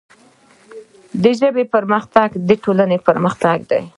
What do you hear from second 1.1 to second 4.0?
د ژبې پرمختګ د ټولنې پرمختګ دی.